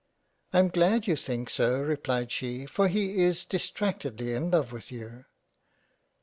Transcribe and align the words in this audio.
"lam 0.51 0.69
glad 0.69 1.05
you 1.05 1.15
think 1.15 1.47
so 1.47 1.79
replied 1.79 2.31
she, 2.31 2.65
for 2.65 2.87
he 2.87 3.21
is 3.23 3.45
distractedly 3.45 4.33
in 4.33 4.49
love 4.49 4.71
with 4.71 4.91
you." 4.91 5.25